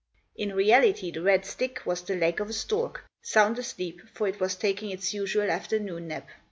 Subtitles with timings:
[0.35, 4.39] In reality, the red stick was the leg of a stork, sound asleep, for it
[4.39, 6.27] was taking its usual afternoon nap.